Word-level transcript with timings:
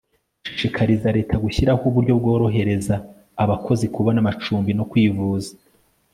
gushishikariza 0.43 1.07
leta 1.17 1.35
gushyiraho 1.43 1.81
uburyo 1.89 2.13
bworohereza 2.19 2.95
abakozi 3.43 3.85
kubona 3.95 4.17
amacumbi 4.23 4.71
no 4.77 4.83
kwivuza 4.91 5.51